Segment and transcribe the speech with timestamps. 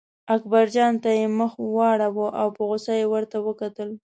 [0.35, 3.89] اکبرجان ته یې مخ واړاوه او په غوسه یې ورته وکتل.